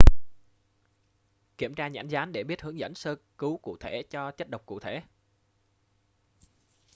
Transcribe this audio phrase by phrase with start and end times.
[1.57, 4.65] kiếm tra nhãn dán để biết hướng dẫn sơ cứu cụ thể cho chất độc
[4.65, 5.01] cụ thể